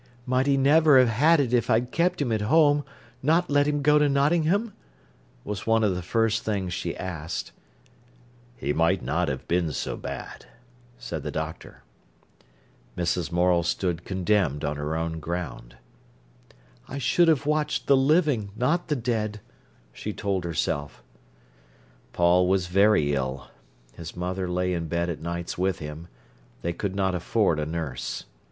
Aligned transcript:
"Might 0.25 0.47
he 0.47 0.57
never 0.57 0.97
have 0.97 1.09
had 1.09 1.39
it 1.39 1.53
if 1.53 1.69
I'd 1.69 1.91
kept 1.91 2.23
him 2.23 2.31
at 2.31 2.41
home, 2.41 2.83
not 3.21 3.51
let 3.51 3.67
him 3.67 3.83
go 3.83 3.99
to 3.99 4.09
Nottingham?" 4.09 4.73
was 5.43 5.67
one 5.67 5.83
of 5.83 5.93
the 5.93 6.01
first 6.01 6.43
things 6.43 6.73
she 6.73 6.97
asked. 6.97 7.51
"He 8.55 8.73
might 8.73 9.03
not 9.03 9.27
have 9.27 9.47
been 9.47 9.71
so 9.71 9.95
bad," 9.95 10.47
said 10.97 11.21
the 11.21 11.29
doctor. 11.29 11.83
Mrs. 12.97 13.31
Morel 13.31 13.61
stood 13.61 14.03
condemned 14.03 14.65
on 14.65 14.75
her 14.75 14.95
own 14.95 15.19
ground. 15.19 15.77
"I 16.87 16.97
should 16.97 17.27
have 17.27 17.45
watched 17.45 17.85
the 17.85 17.95
living, 17.95 18.49
not 18.55 18.87
the 18.87 18.95
dead," 18.95 19.39
she 19.93 20.13
told 20.13 20.45
herself. 20.45 21.03
Paul 22.11 22.47
was 22.47 22.65
very 22.65 23.13
ill. 23.13 23.49
His 23.93 24.17
mother 24.17 24.49
lay 24.49 24.73
in 24.73 24.87
bed 24.87 25.11
at 25.11 25.21
nights 25.21 25.59
with 25.59 25.77
him; 25.77 26.07
they 26.63 26.73
could 26.73 26.95
not 26.95 27.13
afford 27.13 27.59
a 27.59 27.67
nurse. 27.67 28.23